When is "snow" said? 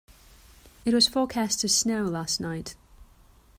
1.69-2.05